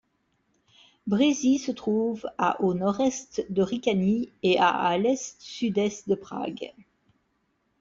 [1.05, 6.73] Březí se trouve à au nord-est de Říčany et à à l'est-sud-est de Prague.